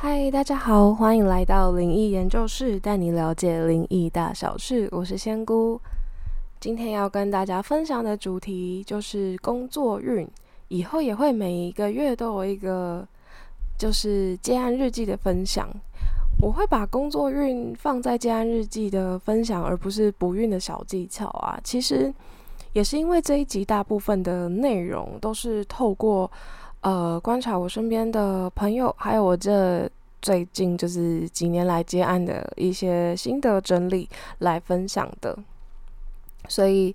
[0.00, 4.88] 嗨，大家好，欢迎来到灵异研究室，带你了解灵异大小事。
[4.92, 5.80] 我是仙姑，
[6.60, 10.24] 今天要跟大家分享的主题就是工作运，
[10.68, 13.04] 以后也会每一个月都有一个
[13.76, 15.68] 就是接案日记的分享。
[16.40, 21.58] 我会把工作运放在接案日记的分享，而不是不孕的小技巧啊。
[21.64, 22.14] 其实
[22.72, 26.30] 也是因为这一集大部分的内容都是透过。
[26.80, 29.88] 呃，观察我身边的朋友，还有我这
[30.22, 35.36] 最近就是几年来接案的一些心得整理来分享的。
[36.48, 36.94] 所以，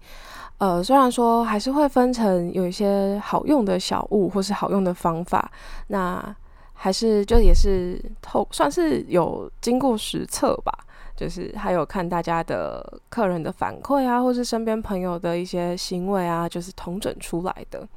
[0.58, 5.52] 呃，虽然说还是会分成有一些好用的小物或是好用的方法，
[5.88, 6.36] 那
[6.74, 10.72] 还是就也是透算是有经过实测吧，
[11.16, 17.88] 就是还有看大家的客人的反馈啊，或是身边朋友的一些行为啊，就是统整出来的。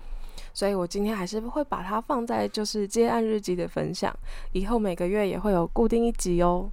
[0.56, 4.10] 所以我今天还是会把它放在就是接案日记的分享，
[4.52, 6.66] 以后每个月也会有固定一集哦。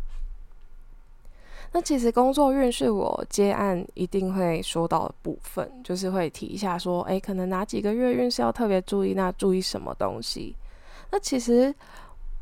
[1.73, 10.55] 那其实工作运是我接案一定会说到的部分，就是会提一下说，哎，可能哪几个月运势要特别注意，那注意什么东西？
[11.11, 11.75] 那其实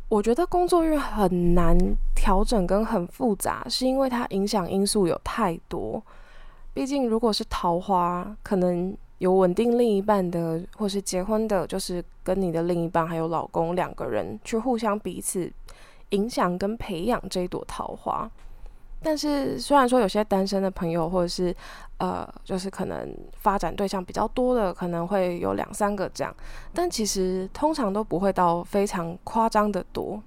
[0.09, 1.75] 我觉得工作运很难
[2.13, 6.03] 调整跟很复杂，是因为它影响因素有太多。
[6.71, 8.95] 毕竟如果是桃花，可能。
[9.21, 15.47] 有稳定另一半的，或是结婚的，就是跟你的另一半还有老公两个人去互相彼此
[16.09, 18.27] 影响跟培养这一朵桃花。
[19.03, 21.55] 但是虽然说有些单身的朋友，或者是
[21.97, 26.35] 呃，就是可能发展对象比较多的，可能会有两三个这样，
[26.73, 30.19] 但其实通常都不会到非常夸张的多，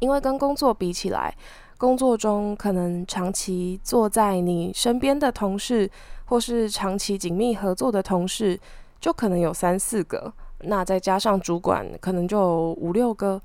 [0.00, 1.32] 因为跟工作比起来，
[1.76, 5.90] 工作中可能长期坐在你身边的同事。
[6.28, 8.58] 或是长期紧密合作的同事，
[8.98, 10.32] 就可能有三四个，
[10.62, 13.40] 那再加上主管，可能就五六个。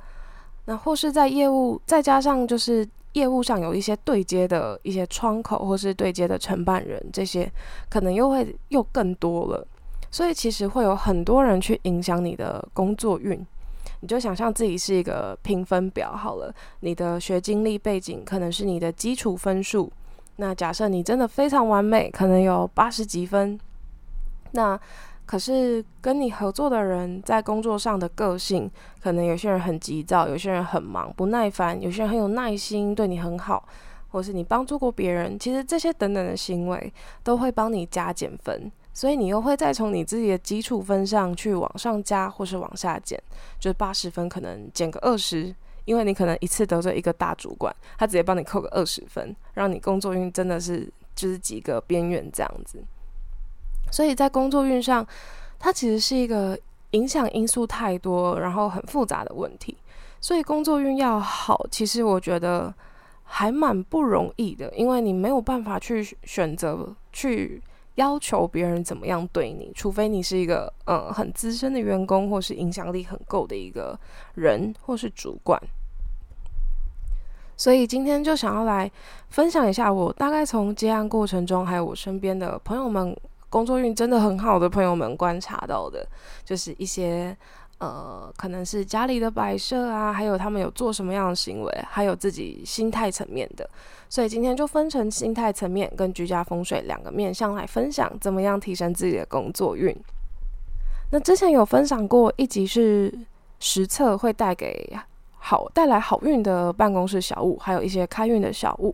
[0.66, 7.48] 那或是在业务，再加上就是业务上有一些对接的一些窗口，或是对接的承办人，这些
[7.88, 9.68] 可能又会又更多了。
[10.10, 13.46] 所以其实会有很多人去影响你的工作运。
[14.02, 19.92] 你就想象自己是一个评分表好了，你的学经历背景可能是你的基础分数。
[20.38, 23.60] 那假设你真的非常完美，可能有八十几分，
[24.52, 24.80] 那
[25.26, 28.70] 可是跟你合作的人在工作上的个性，
[29.02, 33.64] 可能有些人很急躁，有些人很忙不耐烦，有些人很有耐心，对你很好，
[34.10, 36.92] 或是你帮助过别人，其实这些等等的行为
[37.24, 43.22] 都会帮你加减分，所以你又会再从你自己的基础分上去往上加或是往下减，
[43.60, 45.56] 就是八十分可能减个二十。
[45.86, 52.84] 因为你可能一次得罪一个大主管，他直接帮你扣个二十分，让你工作运真的是就是几个边缘这样子。
[53.92, 55.06] 所以在工作运上，
[55.58, 56.58] 它其实是一个
[56.92, 59.76] 影响因素太多，然后很复杂的问题。
[60.20, 62.72] 所以工作运要好，其实我觉得
[63.24, 67.60] 还蛮不容易的，因为你没有办法去选择去。
[67.96, 74.00] 要求别人怎么样对你，除非你是一个呃很资深的员工，或是影响力很够的一个
[74.36, 75.62] 人，或是主管。
[77.58, 78.90] 所以今天就想要来
[79.30, 83.16] 分享一下我大概从接案过程中，还有我身边的朋友们
[83.50, 86.08] 工作运真的很好的朋友们观察到的，
[86.44, 87.36] 就是一些。
[87.82, 93.68] 呃，可能是家里的摆设啊，还有他们有做什么样的行为，还有自己心态层面的。
[94.08, 99.96] 所以今天就分成心态层面跟居家风水两个面向来分享，怎么样提升自己的工作运。
[101.10, 103.12] 那之前有分享过一集是
[103.60, 104.96] 实测会带给
[105.40, 108.94] 好带来好运的办公室小物，还有一些开运的小物。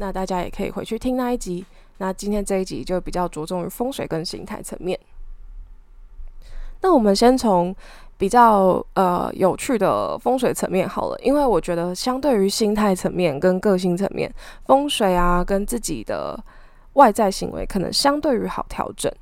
[0.00, 1.64] 那大家也可以回去听那一集。
[1.98, 4.98] 那今天这一集就比较着重于风水跟心态层面。
[6.80, 7.72] 那我们先从。
[8.18, 14.32] 比较呃有趣的风水层面好了，因为我觉得相对于心态层面跟个性层面，
[14.64, 16.38] 风水啊跟自己的
[16.94, 19.12] 外在行为可能相对于好调整。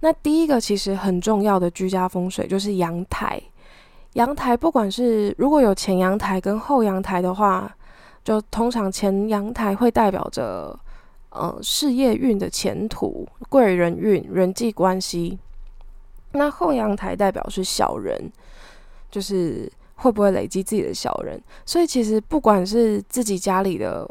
[0.00, 3.40] 那第一个其实很重要的居家风水就是阳台，
[4.12, 7.74] 阳台不管是如果有前阳台跟后阳台的话，
[8.22, 10.78] 就通常前阳台会代表着
[11.30, 15.38] 呃事业运的前途、贵人运、人际关系。
[16.34, 18.30] 那后阳台代表是小人，
[19.10, 21.40] 就是会不会累积自己的小人。
[21.64, 24.08] 所以其实不管是自己家里的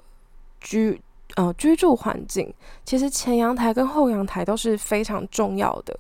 [0.61, 0.99] 居
[1.35, 2.53] 呃居住环境，
[2.85, 5.99] 其实前阳台跟后阳台都是非常重要的，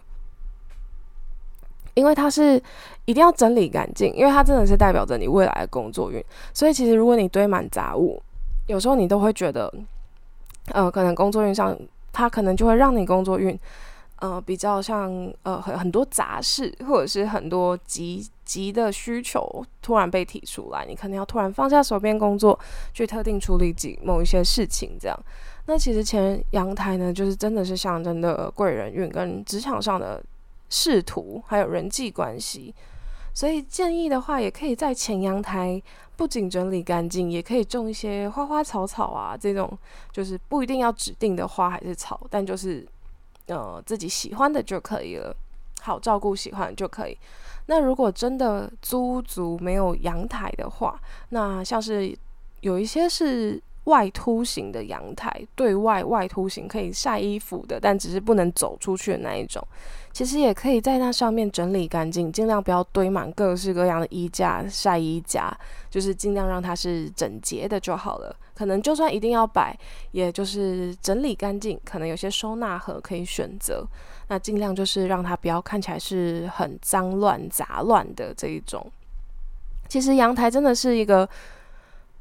[1.93, 2.61] 因为它是
[3.03, 6.23] 一定要整理干净，因为它真的是代表着你未来的工作运。
[6.53, 8.21] 所以其实如果你堆满杂物，
[8.67, 9.71] 有时候你都会觉得，
[10.71, 11.77] 呃，可能工作运上
[12.13, 13.59] 它可能就会让你工作运。
[14.23, 15.11] 呃，比较像
[15.43, 22.57] 呃很很多杂事，或者是很多急急的需求突然被提出来，你可能要突然放下手边工作，
[22.93, 25.19] 去特定处理几某一些事情，这样。
[25.65, 30.23] 那其实前阳台呢，就是真的是象征的贵人运跟职场上的
[30.69, 32.73] 仕途，还有人际关系。
[33.33, 35.83] 所以建议的话，也可以在前阳台
[36.15, 39.77] 不仅整理干净，也可以种一些花花草草啊，这种
[40.13, 42.87] 就是不一定要指定的花还是草，但就是
[43.47, 45.35] 呃自己喜欢的就可以了，
[45.81, 47.17] 好照顾喜欢就可以。
[47.65, 50.99] 那如果真的租足没有阳台的话，
[51.29, 52.17] 那像是
[52.61, 53.61] 有一些是。
[53.85, 59.61] 外凸型的阳台，对外外凸型可以晒衣服的，但只是不能走出去的那一种。
[60.13, 65.51] 其实也可以在那上面整理干净，尽量不要堆满各式各样的衣架、晒衣架，
[65.89, 68.35] 就是尽量让它是整洁的就好了。
[68.53, 69.75] 可能就算一定要摆，
[70.11, 71.79] 也就是整理干净。
[71.83, 73.85] 可能有些收纳盒可以选择，
[74.27, 78.85] 那尽量就是让它不要看起来是很脏乱杂乱的这一种。
[79.89, 81.27] 其实阳台真的是一个。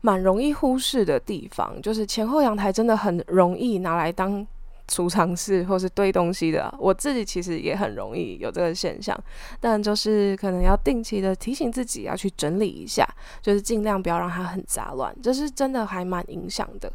[0.02, 4.44] 蛮容易忽视的地方，就是前后阳台真的很容易拿来当
[4.88, 6.74] 储藏室或是堆东西的。
[6.78, 9.16] 我自己其实也很容易有这个现象，
[9.60, 13.08] 但就是可能要定期的提醒自己要去整理一下，
[13.40, 16.92] 就是尽量不要让它很杂乱，这是真的还蛮影响的。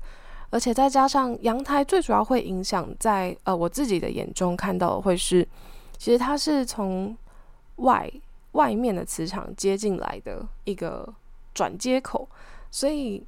[0.49, 5.47] 而且再加上阳台最主要会影响在呃我自己的眼中看到的会是，
[5.97, 7.17] 其实它是从
[7.77, 8.11] 外
[8.51, 11.07] 外面的磁场接进来的一个
[11.53, 12.27] 转接口。
[12.77, 13.23] 所以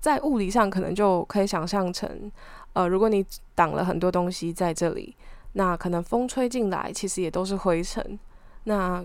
[0.00, 2.32] 在物理上可能就可以想象成，
[2.72, 3.24] 呃，如果你
[3.54, 5.14] 挡了很多东西在这里，
[5.52, 8.18] 那可能风吹进来其实也都是灰尘，
[8.64, 9.00] 那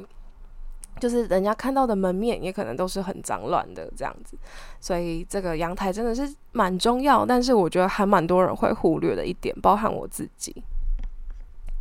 [1.00, 4.36] 就是人家看到的门面也可能都是很脏乱的这样子。
[4.80, 10.64] 所以这个阳台真的是蛮重要，但是我觉得还蛮多人会忽略的一点，包含我自己。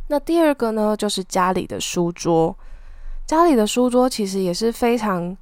[0.09, 2.55] 那第二个呢，就是家里的书桌，
[3.25, 5.35] 家里的书桌其实也是非常。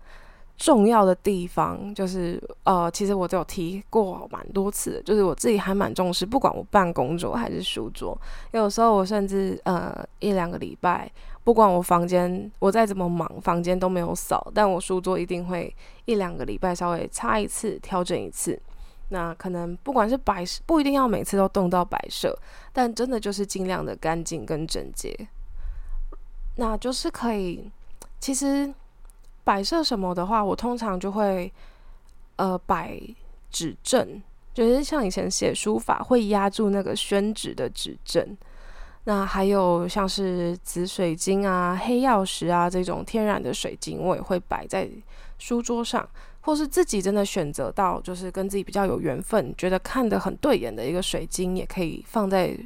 [0.57, 8.17] 重要的地方就是，呃，其实我都有提过蛮多次，就是我自己还蛮重视，不管我办公桌还是书桌，
[8.51, 11.11] 有时候我甚至呃一两个礼拜，
[11.43, 15.75] 不管我房间我再怎么忙，房间都没有扫，但我书桌一定会
[16.05, 18.57] 一两个礼拜稍微擦一次，调整一次。
[19.09, 22.33] 那可能不管是摆设，不一定要每次都动到摆设，
[22.71, 25.27] 但真的就是尽量的干净跟整洁，
[26.55, 27.69] 那就是可以，
[28.21, 28.73] 其实。
[29.45, 31.49] 摆设什么的话，我通常就会，
[32.35, 32.99] 呃，摆
[33.49, 34.21] 纸阵，
[34.53, 38.37] 就是像以前写书法会压住那个宣纸的纸阵。
[39.05, 44.89] 那还有像是紫水晶啊、黑曜石啊这种天然的水晶，我也会摆在
[45.37, 46.09] 书桌上，
[46.41, 52.57] 或是自己真的选择到就是跟自己比较有缘分，觉得看得很对眼的一个水晶，也可以放在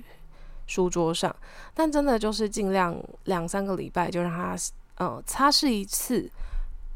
[0.65, 1.35] 书桌上。
[1.73, 4.55] 但真的就是尽量两三个礼拜就让它，
[4.95, 6.31] 呃，擦拭一次。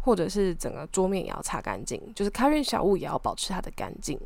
[0.03, 4.19] 或者是整个桌面也要擦干净，就是开运小物也要保持它的干净。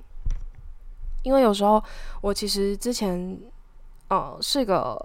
[1.24, 1.83] 因为有时候
[2.21, 3.38] 我其实之前，
[4.07, 4.97] 呃，是个，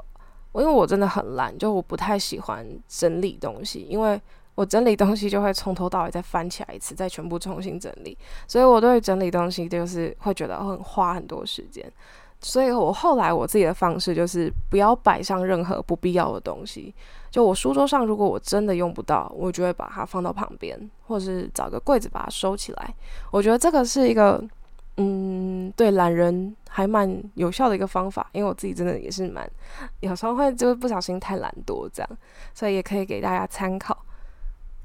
[0.54, 4.20] 因为我真的很懒，就我不太喜欢整理东西，因为
[4.54, 8.16] 我整理东西就会从头到尾再翻起来一次，再全部重新整理，
[8.46, 11.90] 所以我对整理东西就是会觉得很花很多时间。
[12.43, 16.93] 所以我后来我自己的方式就是不要摆上任何不必要的东西。
[17.31, 22.94] 就我书桌上，如果我真的用不到，我就会把它放到旁边，或者是找个柜子把它收起来。
[23.31, 24.43] 我觉得这个是一个，
[24.96, 28.29] 嗯，对懒人还蛮有效的一个方法。
[28.32, 29.49] 因为我自己真的也是蛮，
[30.01, 32.11] 有时候会就是不小心太懒惰这样，
[32.53, 33.96] 所以也可以给大家参考。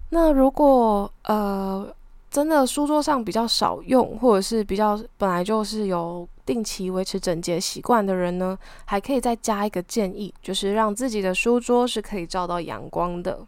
[0.09, 1.91] 那如果呃。
[2.37, 13.39] 真的书桌上比较少用，或者是比较本来就是有定期维持整洁习惯的人呢，还可以再加一个建议，就是让自己的书桌是可以照到阳光的，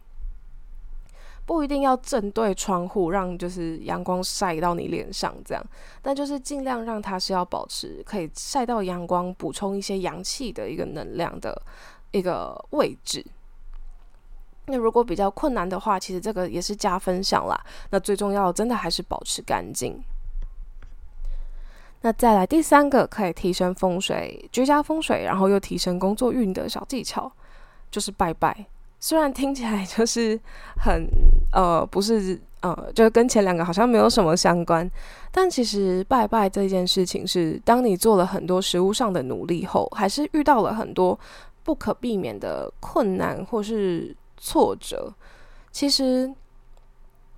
[1.46, 5.64] 不一定要正对窗户，让就是阳光晒到你脸上这样，
[6.02, 11.62] 但就是尽量让它是要保持可以晒到阳光，补充一些阳气的一个能量的
[12.10, 13.24] 一个位置。
[14.66, 17.60] 那如果比较困难的话，其实这个也是加分项啦。
[17.90, 20.00] 那最重要的，真的还是保持干净。
[22.02, 27.30] 那再来第三个可以提升风水、居家风水，然后又提升工作运的小技巧，
[27.90, 28.64] 就是拜拜。
[29.00, 30.38] 虽然听起来就是
[30.78, 31.06] 很
[31.52, 34.88] 呃，不是呃，就跟前两个好像没有什么相关，
[35.32, 41.18] 但其实拜拜这件事情是，当你做了很多实物上的努力后，还是遇到了很多
[41.64, 44.16] 不可避免的困难，或是。
[44.40, 45.12] 挫折，
[45.70, 46.32] 其实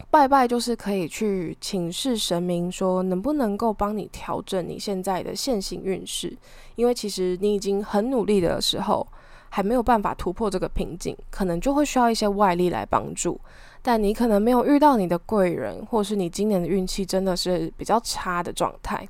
[0.08, 6.36] 拜拜就是可以去请示神明，说能不能够帮你调整你现在的现行运势。
[6.76, 9.06] 因为其实你已经很努力的时候，
[9.50, 13.38] 还没有办法突破这个瓶颈，可能就会需要一些外力来帮助。
[13.82, 19.08] 但你可能没有遇到你的贵人，或是你今年的运气真的是比较差的状态，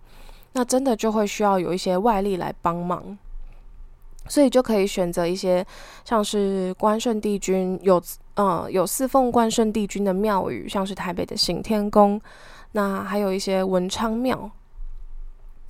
[0.53, 3.19] 那真的就会需要有一些外力来帮忙。
[4.29, 5.67] 所以就可以选择一些
[6.05, 8.01] 像是关圣帝君有
[8.35, 12.21] 呃有四奉关圣帝君的庙宇，像是台北的行天宫，
[12.73, 14.51] 那还有一些文昌庙。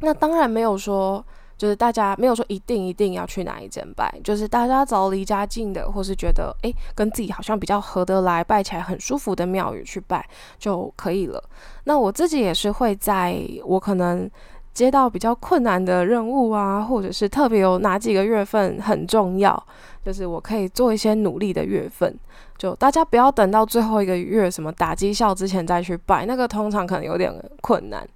[0.01, 1.25] 那当然没有说，
[1.57, 10.29] 就是大家没有说一定一定要去哪一间拜，就是大家找离家近的，或是觉得诶跟自己好像比较合得来，拜起来很舒服的庙宇去拜
[10.59, 11.43] 就可以了。
[11.85, 14.31] 那我自己也是会在我可能。
[14.73, 19.67] 接到比较困难的任务啊，或者是特别有哪几个月份很重要，
[20.05, 22.15] 就是我可以做一些努力的月份。
[22.57, 28.07] 就大家不要等到最后一个月什么打绩效之前再去拜，那个通常可能有点困难。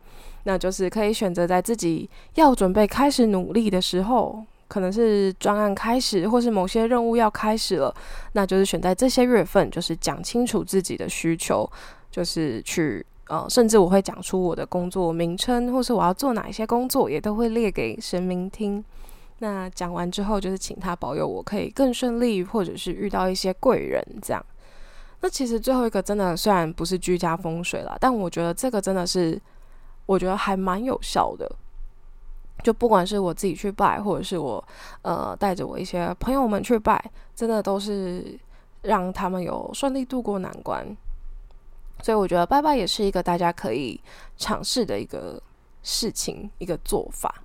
[0.44, 7.92] 那就是可以选择在自己要准备开始努力的时候，可能是专案开始，或是某些任务要开始了，
[8.32, 11.68] 那就是选在这些月份，就是讲清楚自己的需求，
[12.10, 13.04] 就是去。
[13.28, 18.85] 呃，甚至我会讲出我的工作名称，或是我要做哪一些工作，也都会列给神明听。
[19.40, 24.45] 那讲完之后，就是请他保佑我可以更顺利，或者是遇到一些贵人这样。
[25.21, 29.40] 那其实最后一个真的虽然不是居家风水啦，但我觉得这个真的是，
[30.06, 31.50] 我觉得还蛮有效的。
[32.62, 34.64] 就不管是我自己去拜，或者是我
[35.02, 37.02] 呃带着我一些朋友们去拜，
[37.35, 38.38] 真的都是
[38.83, 40.97] 让他们有顺利度过难关。
[42.02, 44.00] 所以我觉得拜拜也是一个大家可以
[44.36, 45.42] 尝试的一个
[45.82, 47.42] 事情，一个做法。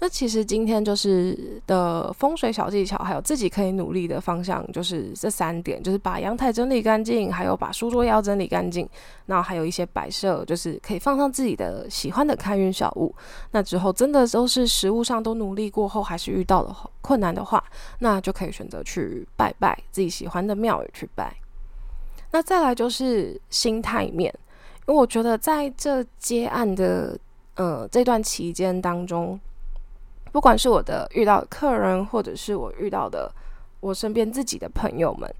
[0.00, 8.86] 那其实今天就是的风水小技巧，还有自己可以努力的方向，就是这三点：就是把阳台整理干净，还有把书桌要整理干净，
[9.26, 13.14] 然后还有一些摆设，就是可以放上自己的喜欢的开运小物。
[13.52, 17.62] 那之后真的都是食物上都努力过后，还是遇到了困难的话，
[18.00, 21.34] 那就可以选择去拜拜自己喜欢的庙宇去拜。
[22.34, 24.34] 那再来就是心态面，
[24.88, 27.16] 因为我觉得在这接案的
[27.54, 29.38] 呃这段期间当中，
[30.32, 33.32] 不管是我的遇到客人，或者是我遇到的
[33.78, 35.32] 我身边自己的朋友们，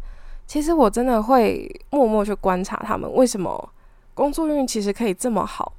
[0.46, 3.68] 其实我真的会默默去观察他们为什么
[4.14, 5.72] 工作运其实可以这么好。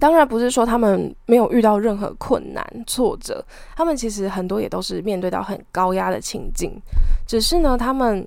[0.00, 3.44] 当然不是说他们没有遇到任何困难挫折，
[3.76, 6.80] 他们其实很多也都是面对到很高压的情境，
[7.28, 8.26] 只是呢他们。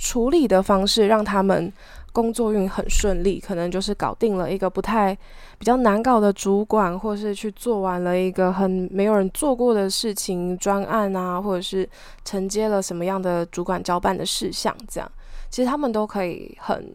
[0.00, 1.70] 处理的方式让他们
[2.10, 5.14] 工作运很顺利，可能就是搞定了一个不太
[5.58, 11.86] 比较难搞的主管，或是去做完了一个很没有人做过的事情专案啊，或者是
[12.24, 15.12] 承接了什么样的主管交办的事项，这样
[15.50, 16.92] 其实他们都可以很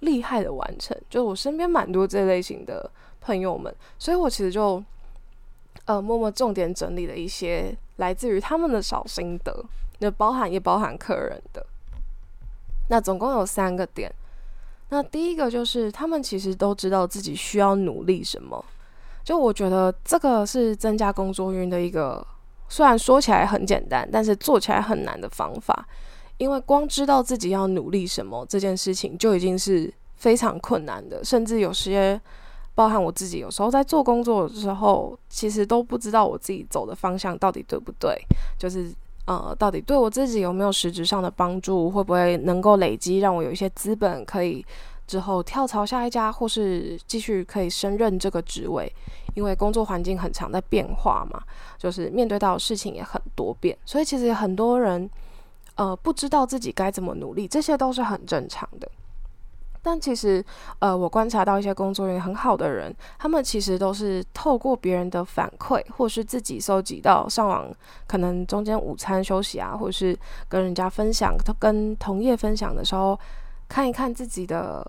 [0.00, 0.94] 厉害的完成。
[1.08, 2.90] 就我身边蛮多这类型的
[3.20, 4.82] 朋友们，所以我其实就
[5.84, 9.64] 呃默默重点整理了一些来自于他们的小心得，
[10.00, 11.64] 那包含也包含客人的。
[12.90, 14.12] 那总共有三个点。
[14.88, 18.62] 那第一个就是他们其实都知道自己需要努力什么。
[19.22, 22.26] 就我觉得这个是增加工作运的一个，
[22.68, 25.86] 虽然说起来很简单，但是做起来很难的方法。
[26.38, 32.20] 因为光知道自己要努力什么这件事情就已经是非常困难的，甚至有些
[32.74, 38.20] 包含我自己，有时候在做工作的时候，其实都不知道我自己走的方向到底对不对，
[38.58, 38.92] 就是。
[39.30, 41.88] 呃，到底对我自己有没有实质上的帮助？
[41.88, 44.66] 会不会能够累积，让我有一些资本，可以
[45.06, 48.92] 之后跳槽下一家，或是继续可以升任这个职位？
[49.36, 51.40] 因为工作环境很常在变化嘛，
[51.78, 55.08] 就是面对到事情也很多变，所以其实很多人
[55.76, 58.90] 呃不知道自己该怎么努力，这些都是很正常的。
[59.82, 60.44] 但其实，
[60.78, 67.66] 呃，我观察到一些工作人员很好的人，他们其实都是透过别人的反馈，或是自己收集到上网，
[68.06, 70.14] 可能中间午餐休息啊，或是
[70.48, 73.18] 跟人家分享，跟同业分享的时候，
[73.68, 74.86] 看一看自己的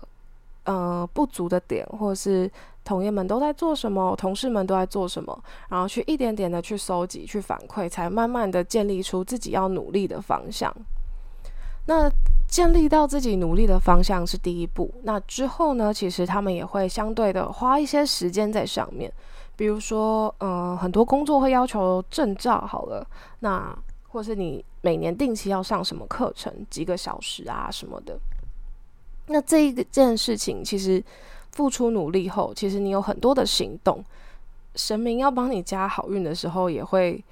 [0.64, 2.50] 呃不足的点，或是
[2.84, 10.70] 同业们都在做什么，同事们都在做什么，然后去一点点的去收集、去反馈，才慢慢的建立出自己要努力的方向。
[11.86, 12.10] 那
[12.52, 14.92] 建立到自己努力的方向是第一步。
[15.04, 15.92] 那之后呢？
[15.92, 19.10] 其实他们也会相对的花一些时间在上面。
[19.56, 23.06] 比如说，嗯，很多工作会要求证照，好了，
[23.40, 23.74] 那
[24.08, 28.18] 或是你每年定期要上什么课程，几个小时啊什么的。
[29.28, 31.02] 那这一个件事情，其实
[31.52, 34.04] 付出努力后，其实你有很多的行动。
[34.74, 37.24] 神明要帮你加好运的时候，也会。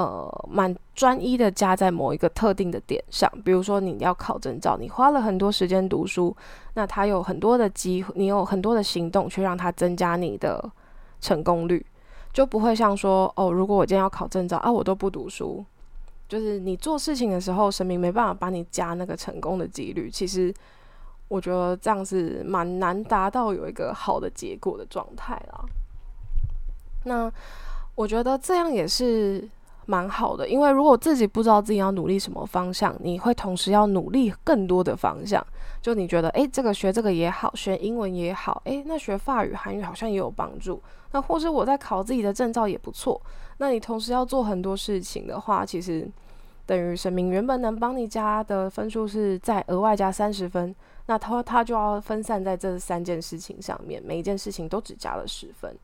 [0.00, 6.34] 呃，蛮专一的加在某一个特定的点上，比如说你要考证照，你花了很多时间读书，
[6.72, 10.70] 那他有很多的机会，你有很多的行动去让他增加你的
[11.20, 11.84] 成功率，
[12.32, 15.62] 就不会像说哦，如果我今天要考证照啊，我都不读书，
[16.26, 20.10] 就是你做事情的时候，神明没办法帮你加那个成功的几率。
[20.10, 20.54] 其实
[21.28, 25.64] 我觉得这样是蛮难达到有一个好的结果的状态啦。
[27.04, 27.30] 那
[27.94, 29.46] 我觉得这样也是。
[29.90, 35.44] 蛮好的，因为如果自己不知道自己要努力什么方向，你会同时要努力更多的方向。
[35.82, 40.80] 就你觉得，诶，这个学这个也好，学英文也好，诶，那学法语、韩语好像也有帮助。
[41.10, 43.20] 那或是我在考自己的证照也不错。
[43.58, 46.08] 那你同时要做很多事情的话，其实
[46.66, 50.72] 等于神明原本能帮你加的分数是再额外加三十分，
[51.06, 55.76] 那他他就要分散在这三件事情上面，每一件事情都只加了十分，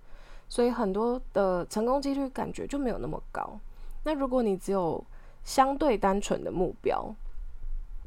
[0.49, 3.59] 所以很多的成功几率感觉就没有那么高。
[4.07, 5.05] 那如果你只有
[5.43, 7.13] 相对单纯的目标，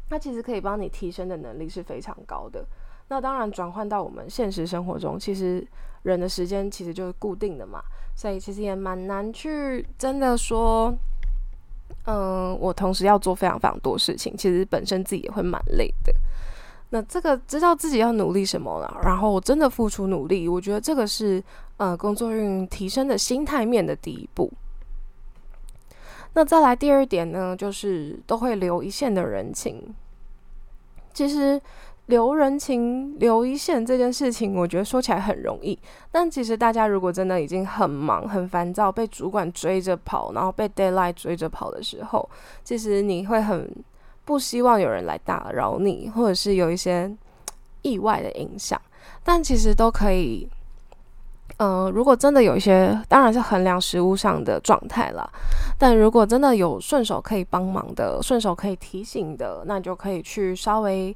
[0.09, 2.65] 那其实可以帮你提升的能力是非常高的。
[3.09, 5.67] 那当然转换到我们现实生活中，其实
[6.03, 7.81] 人的时间其实就是固定的嘛，
[8.15, 10.93] 所以其实也蛮难去真的说，
[12.05, 16.13] 嗯，我同时要做非常非常多事情，其实本身自己也会蛮累的。
[16.91, 21.43] 那这个知道自己要努力什么了，然后真的付出努力，我觉得这个是
[21.75, 24.49] 呃工作运提升的心态面的第一步。
[26.39, 29.93] 那再来第二点呢，就是都会留一线的人情。
[31.13, 31.61] 其实
[32.05, 35.77] 留人情、留一线这件事情，我觉得说起来很容易，
[36.13, 42.29] 但其实大家如果真的已经很忙、很烦躁，被主管追着跑，然后被 deadline 追着跑的时候，
[42.63, 43.69] 其实你会很
[44.23, 47.13] 不希望有人来打扰你，或者是有一些
[47.81, 48.81] 意外的影响，
[49.25, 50.47] 但其实都可以。
[51.59, 55.29] 嗯，如果真的有一些，当然是衡量实物上的状态了。
[55.77, 61.13] 但如果真的有顺手可以帮忙的，顺手可以提醒的，那你就可以去稍微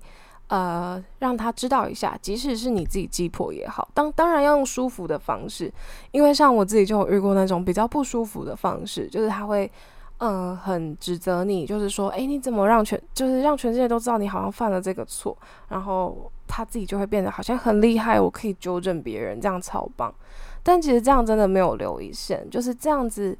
[0.47, 3.87] 呃让他知道一下，即使是你自己击破也好。
[3.93, 5.71] 当当然要用舒服的方式，
[6.11, 9.71] 因为像我自己就有遇过那种比较不舒服的方式，就是他会
[10.17, 15.37] 嗯很指责你，就是说，哎，你怎么让全就是让全世界都知道你好像犯了这个错，
[15.69, 20.13] 然后他自己就会变得好像很厉害，我可以纠正别人，这样超棒。
[20.61, 23.37] 但其实这样真的没有留一线，就是这样子，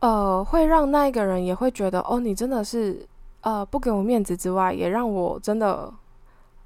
[0.00, 3.04] 呃，会让那一个人也会觉得，哦，你真的是，
[3.40, 5.92] 呃，不给我面子之外，也让我真的，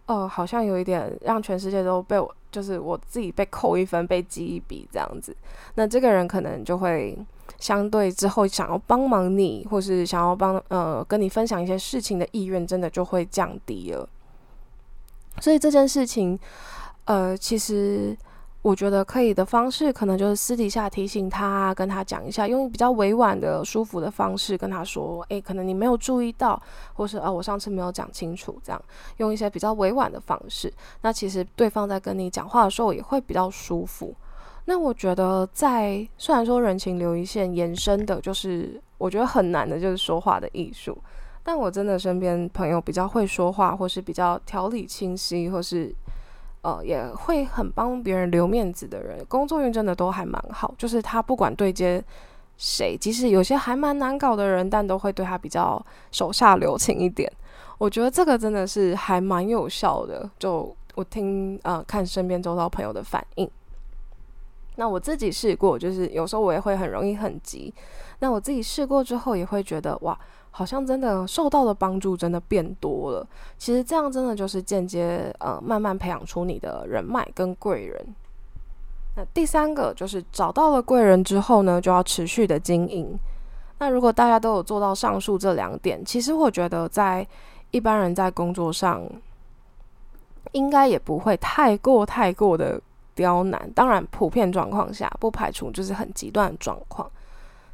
[0.07, 5.35] 呃，好像有一点让全世界都被我，就是我自己被扣一分，被记一笔这样子。
[5.77, 7.17] 那这个人可能就会
[7.59, 14.07] 相对之后想要帮忙你，或是想要帮，呃，跟你分享一些事情的意愿，真的就会降低了。
[15.41, 16.39] 所以这件事情，
[17.05, 18.17] 呃，其实。
[18.63, 28.81] 我觉得可以的方式，可能就是私底下提醒他，跟他讲一下，用比较委婉的、舒服的方式跟他说：“诶，可能你没有注意到，或是啊，我上次没有讲清楚。”这样
[29.17, 34.15] 用一些比较委婉的方式，那其实对方在跟你讲话的时候也会比较舒服。
[34.67, 40.97] 那我觉得，在虽然说人情留一线，延伸的就是我觉得很难的，就是说话的艺术。
[41.43, 45.95] 但我真的身边朋友比较会说话，或是比较条理清晰，或是。
[46.65, 50.73] 呃，也会很帮别人留面子的人，工作运真的都还蛮好。
[50.79, 52.01] 就是他不管对接
[52.57, 57.29] 谁，即使有些还蛮难搞的人，但都会对他比较手下留情一点。
[57.79, 60.31] 我觉得这个真的是还蛮有效的。
[60.39, 63.51] 就我听呃看身边周遭朋友的反应，
[64.77, 67.75] 那我自己试过，就是有时候我也会很容易很急。
[68.21, 70.17] 那我自己试过之后，也会觉得哇。
[70.53, 73.27] 好像真的受到的帮助真的变多了。
[73.59, 78.07] 其实这样真的就是间接呃慢慢培养出你的人脉跟贵人。
[79.17, 83.19] 那第三个就是找到了贵人之后呢，就要持续的经营。
[83.79, 87.27] 那如果大家都有做到上述这两点，其实我觉得在
[87.73, 89.03] 一般人在工作上
[90.53, 92.81] 应该也不会太过太过的
[93.15, 93.71] 刁难。
[93.75, 97.11] 当然，普遍状况下不排除就是很极端的状况。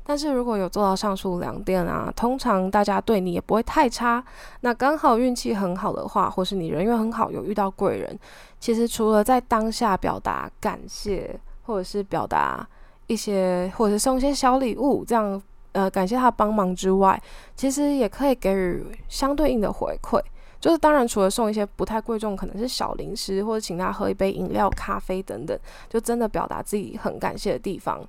[0.08, 4.24] 但是如果有做到上述两点啊，通常大家对你也不会太差。
[4.62, 8.18] 那刚好运气很好的话，或是你人缘很好，有遇到贵人，
[8.58, 12.66] 其实除了在当下表达感谢，或者是表达
[13.06, 15.42] 一些，或者是送一些小礼物，这样
[15.72, 17.22] 呃感谢他帮忙之外，
[17.54, 20.18] 其实也可以给予相对应的回馈。
[20.58, 28.00] 就是当然除了送一些不太贵重，可能是小零食，或者请他喝一杯饮料、咖啡等等，就真的表达自己很感谢的地方。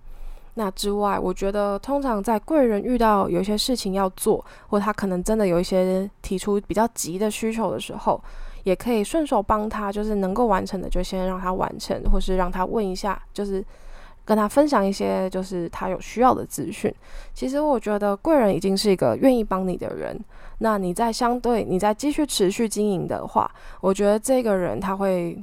[0.59, 8.21] 那之外，我觉得通常在贵人遇到有一些事情要做，或他可能真的有一些提出比较急的需求的时候，
[8.65, 13.63] 也可以顺手帮他，就是能够完成的就先让他完成，或是让他问一下，就是
[14.25, 16.93] 跟他分享一些就是他有需要的资讯。
[17.33, 20.19] 其实我觉得贵人已经是一个愿意帮你的人，
[20.57, 25.41] 那你在相对你在继续持续经营的话，我觉得这个人他会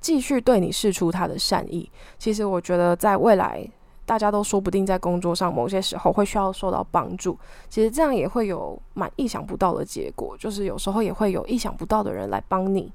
[0.00, 1.90] 继续对你示出他的善意。
[2.20, 3.68] 其实我觉得在未来。
[4.08, 7.38] 大家都说不定在工作上某些时候会需要受到帮助。
[7.68, 12.90] 其实这样也会有蛮意想不到的结果，就是有时候也会有意想不到的人来帮你。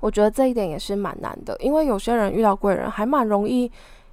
[0.00, 3.70] 我觉得这一点也是蛮难的，因为有些人遇到贵人还蛮容易，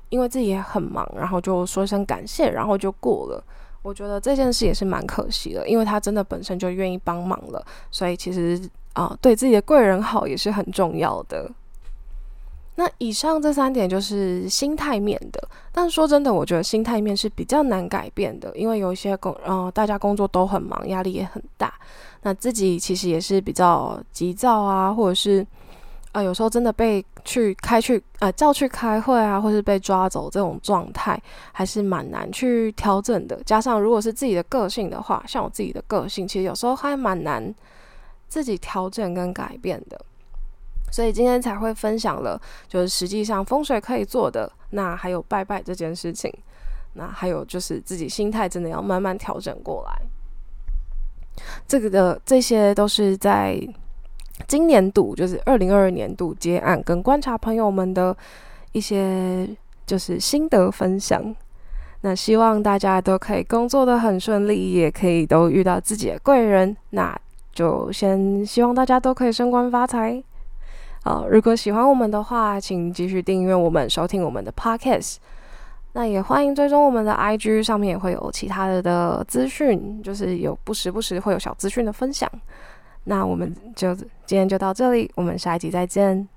[0.10, 3.42] 因为自己也很忙，然后就说一声感谢，然后就过了。
[3.84, 8.60] 我觉得这件事也是蛮可惜的，因为他真的本身就愿意帮忙了，所以其实
[8.92, 11.50] 啊，对自己的贵人好也是很重要的。
[12.78, 21.74] 那以上这三点就是心态面的，但说真的，我觉得心态面是比较难改变的，因为有一些工，呃，大家工作都很忙，压力也很大，
[22.22, 25.46] 那自己其实也是比较急躁啊，或者是。
[26.14, 33.40] 啊，有时候真的被去开去呃叫去开会啊，或是被抓走这种状态，还是蛮难去调整的。
[33.46, 37.54] 加上如果是自己的个性的话，像我自己的个性，其实有时候还蛮难
[38.28, 40.00] 自己调整跟改变的。
[40.92, 46.34] 所以今天才会分享了，就是实际上风水可以做的，那还有拜拜这件事情，
[46.94, 50.02] 那还有就是自己心态真的要慢慢调整过来。
[51.68, 53.60] 这个的这些都是在。
[54.48, 58.16] 今年度就是二零二二年度接案跟观察朋友们的
[58.72, 59.50] 一些
[59.84, 61.36] 就是心得分享，
[62.02, 66.78] 那希望大家都可以工作的很顺利，也可以都遇到自己的贵人。
[66.92, 67.20] 那
[67.52, 70.24] 就先希望大家都可以升官发财。
[71.08, 75.16] 好，如果喜欢我们的话，请继续订阅我们，收听我们的 podcast。
[75.94, 82.30] 那也欢迎追踪我们的 IG，上面也会有其他的的资讯，就是有不时不时会有小资讯的分享。
[83.06, 86.28] 那我们就今天就到这里，我们下一集再见。